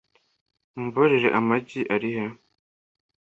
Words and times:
Mumbabarire, 0.73 1.29
amagi 1.39 1.81
arihe? 1.95 2.25